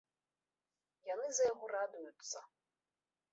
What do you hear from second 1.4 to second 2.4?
за яго радуюцца.